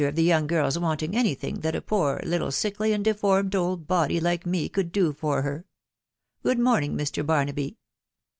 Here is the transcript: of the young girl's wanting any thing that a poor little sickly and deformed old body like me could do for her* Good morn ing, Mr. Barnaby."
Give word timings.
of 0.03 0.15
the 0.15 0.23
young 0.23 0.47
girl's 0.47 0.79
wanting 0.79 1.15
any 1.15 1.35
thing 1.35 1.59
that 1.59 1.75
a 1.75 1.79
poor 1.79 2.19
little 2.25 2.51
sickly 2.51 2.91
and 2.91 3.05
deformed 3.05 3.53
old 3.53 3.85
body 3.85 4.19
like 4.19 4.47
me 4.47 4.67
could 4.67 4.91
do 4.91 5.13
for 5.13 5.43
her* 5.43 5.63
Good 6.41 6.57
morn 6.57 6.85
ing, 6.85 6.97
Mr. 6.97 7.23
Barnaby." 7.23 7.77